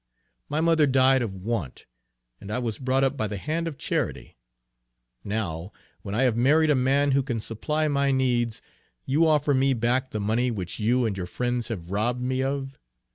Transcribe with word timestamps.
My 0.49 0.61
mother 0.61 0.87
died 0.87 1.21
of 1.21 1.35
want, 1.35 1.85
and 2.39 2.49
I 2.51 2.57
was 2.57 2.79
brought 2.79 3.03
up 3.03 3.15
by 3.15 3.27
the 3.27 3.37
hand 3.37 3.67
of 3.67 3.77
charity. 3.77 4.35
Now, 5.23 5.71
when 6.01 6.15
I 6.15 6.23
have 6.23 6.35
married 6.35 6.71
a 6.71 6.75
man 6.75 7.11
who 7.11 7.21
can 7.21 7.39
supply 7.39 7.87
my 7.87 8.09
needs, 8.11 8.63
you 9.05 9.27
offer 9.27 9.53
me 9.53 9.75
back 9.75 10.09
the 10.09 10.19
money 10.19 10.49
which 10.49 10.79
you 10.79 11.05
and 11.05 11.15
your 11.15 11.27
friends 11.27 11.67
have 11.67 11.91
robbed 11.91 12.23
me 12.23 12.41
of! 12.41 12.79